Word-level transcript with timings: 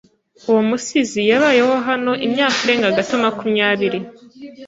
Uwo 0.49 0.61
musizi 0.69 1.21
yabayeho 1.31 1.73
hano 1.87 2.11
imyaka 2.25 2.57
irenga 2.65 2.95
gato 2.97 3.13
makumyabiri. 3.23 3.99